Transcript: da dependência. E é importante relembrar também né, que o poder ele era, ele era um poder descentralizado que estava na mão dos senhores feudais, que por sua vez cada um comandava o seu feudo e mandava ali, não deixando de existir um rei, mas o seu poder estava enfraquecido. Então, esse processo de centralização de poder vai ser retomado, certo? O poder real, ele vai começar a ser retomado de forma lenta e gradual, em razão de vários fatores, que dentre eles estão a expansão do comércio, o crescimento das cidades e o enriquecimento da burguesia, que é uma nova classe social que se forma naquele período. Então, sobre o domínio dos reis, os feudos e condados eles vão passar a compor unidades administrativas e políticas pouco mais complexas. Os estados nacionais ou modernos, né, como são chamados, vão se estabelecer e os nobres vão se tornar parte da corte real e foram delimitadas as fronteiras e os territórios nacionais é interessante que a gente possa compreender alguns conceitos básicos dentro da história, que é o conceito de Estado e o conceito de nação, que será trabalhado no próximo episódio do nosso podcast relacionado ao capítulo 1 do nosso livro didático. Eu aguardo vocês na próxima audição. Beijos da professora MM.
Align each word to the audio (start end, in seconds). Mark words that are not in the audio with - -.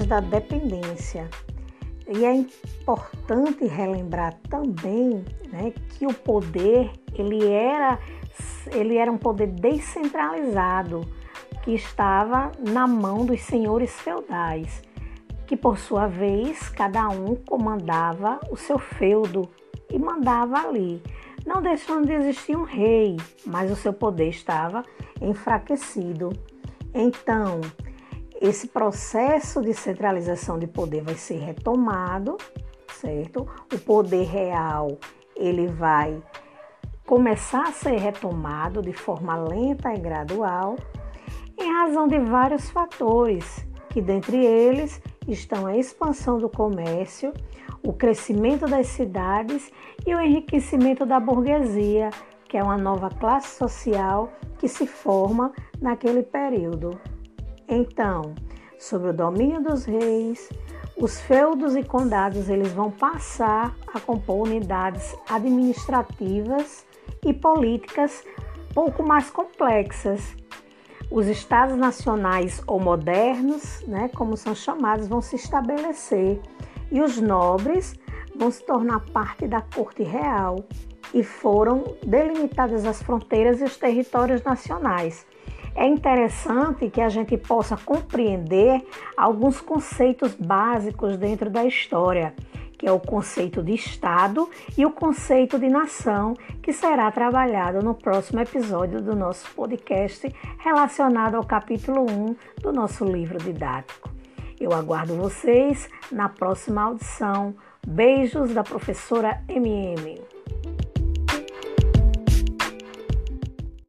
da 0.00 0.20
dependência. 0.20 1.28
E 2.08 2.24
é 2.24 2.34
importante 2.34 3.64
relembrar 3.64 4.34
também 4.48 5.24
né, 5.50 5.72
que 5.90 6.06
o 6.06 6.12
poder 6.12 6.90
ele 7.14 7.46
era, 7.46 7.98
ele 8.72 8.96
era 8.96 9.10
um 9.10 9.18
poder 9.18 9.48
descentralizado 9.48 11.06
que 11.62 11.72
estava 11.72 12.50
na 12.58 12.86
mão 12.86 13.24
dos 13.24 13.40
senhores 13.42 13.92
feudais, 14.00 14.82
que 15.46 15.56
por 15.56 15.78
sua 15.78 16.06
vez 16.06 16.68
cada 16.70 17.08
um 17.08 17.36
comandava 17.36 18.40
o 18.50 18.56
seu 18.56 18.78
feudo 18.78 19.48
e 19.90 19.98
mandava 19.98 20.58
ali, 20.66 21.02
não 21.46 21.62
deixando 21.62 22.06
de 22.06 22.14
existir 22.14 22.56
um 22.56 22.64
rei, 22.64 23.16
mas 23.46 23.70
o 23.70 23.76
seu 23.76 23.92
poder 23.92 24.28
estava 24.28 24.82
enfraquecido. 25.20 26.30
Então, 26.94 27.60
esse 28.42 28.66
processo 28.66 29.62
de 29.62 29.72
centralização 29.72 30.58
de 30.58 30.66
poder 30.66 31.00
vai 31.00 31.14
ser 31.14 31.38
retomado, 31.38 32.36
certo? 32.92 33.46
O 33.72 33.78
poder 33.78 34.24
real, 34.24 34.98
ele 35.36 35.68
vai 35.68 36.20
começar 37.06 37.68
a 37.68 37.72
ser 37.72 37.98
retomado 37.98 38.82
de 38.82 38.92
forma 38.92 39.36
lenta 39.36 39.94
e 39.94 39.98
gradual, 40.00 40.74
em 41.56 41.72
razão 41.72 42.08
de 42.08 42.18
vários 42.18 42.68
fatores, 42.68 43.64
que 43.90 44.02
dentre 44.02 44.44
eles 44.44 45.00
estão 45.28 45.64
a 45.64 45.76
expansão 45.76 46.38
do 46.38 46.48
comércio, 46.48 47.32
o 47.86 47.92
crescimento 47.92 48.66
das 48.66 48.88
cidades 48.88 49.70
e 50.04 50.12
o 50.12 50.20
enriquecimento 50.20 51.06
da 51.06 51.20
burguesia, 51.20 52.10
que 52.48 52.58
é 52.58 52.62
uma 52.62 52.76
nova 52.76 53.08
classe 53.08 53.56
social 53.56 54.32
que 54.58 54.66
se 54.66 54.84
forma 54.84 55.52
naquele 55.80 56.24
período. 56.24 56.98
Então, 57.68 58.34
sobre 58.78 59.10
o 59.10 59.12
domínio 59.12 59.62
dos 59.62 59.84
reis, 59.84 60.48
os 60.96 61.20
feudos 61.20 61.74
e 61.74 61.82
condados 61.82 62.48
eles 62.48 62.72
vão 62.72 62.90
passar 62.90 63.74
a 63.92 64.00
compor 64.00 64.46
unidades 64.46 65.16
administrativas 65.28 66.84
e 67.24 67.32
políticas 67.32 68.24
pouco 68.74 69.02
mais 69.02 69.30
complexas. 69.30 70.36
Os 71.10 71.26
estados 71.26 71.76
nacionais 71.76 72.62
ou 72.66 72.80
modernos, 72.80 73.82
né, 73.86 74.08
como 74.14 74.36
são 74.36 74.54
chamados, 74.54 75.06
vão 75.06 75.20
se 75.20 75.36
estabelecer 75.36 76.40
e 76.90 77.00
os 77.00 77.20
nobres 77.20 77.94
vão 78.34 78.50
se 78.50 78.64
tornar 78.64 79.00
parte 79.12 79.46
da 79.46 79.60
corte 79.60 80.02
real 80.02 80.64
e 81.12 81.22
foram 81.22 81.84
delimitadas 82.04 82.84
as 82.86 83.02
fronteiras 83.02 83.60
e 83.60 83.64
os 83.64 83.76
territórios 83.76 84.42
nacionais 84.42 85.26
é 85.74 85.86
interessante 85.86 86.90
que 86.90 87.00
a 87.00 87.08
gente 87.08 87.36
possa 87.36 87.76
compreender 87.76 88.86
alguns 89.16 89.60
conceitos 89.60 90.34
básicos 90.34 91.16
dentro 91.16 91.48
da 91.48 91.64
história, 91.64 92.34
que 92.78 92.86
é 92.86 92.92
o 92.92 93.00
conceito 93.00 93.62
de 93.62 93.74
Estado 93.74 94.48
e 94.76 94.84
o 94.84 94.90
conceito 94.90 95.58
de 95.58 95.68
nação, 95.68 96.34
que 96.62 96.72
será 96.72 97.10
trabalhado 97.10 97.80
no 97.82 97.94
próximo 97.94 98.40
episódio 98.40 99.00
do 99.00 99.14
nosso 99.14 99.48
podcast 99.54 100.34
relacionado 100.58 101.36
ao 101.36 101.44
capítulo 101.44 102.02
1 102.10 102.36
do 102.60 102.72
nosso 102.72 103.04
livro 103.04 103.38
didático. 103.38 104.10
Eu 104.60 104.72
aguardo 104.72 105.16
vocês 105.16 105.88
na 106.10 106.28
próxima 106.28 106.82
audição. 106.82 107.54
Beijos 107.84 108.54
da 108.54 108.62
professora 108.62 109.42
MM. 109.48 110.31